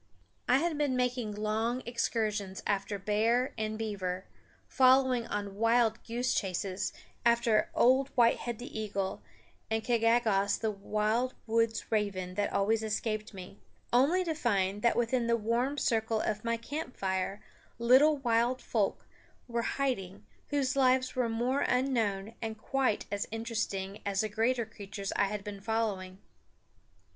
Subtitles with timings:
[0.49, 4.25] I had been making long excursions after bear and beaver,
[4.67, 6.91] following on wild goose chases
[7.23, 9.21] after Old Whitehead the eagle
[9.69, 13.59] and Kakagos the wild woods raven that always escaped me,
[13.93, 17.39] only to find that within the warm circle of my camp fire
[17.77, 19.05] little wild folk
[19.47, 25.13] were hiding whose lives were more unknown and quite as interesting as the greater creatures
[25.15, 26.17] I had been following.